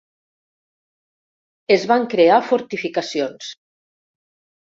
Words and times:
Es 1.75 1.85
van 1.91 2.07
crear 2.15 2.41
fortificacions. 2.49 3.53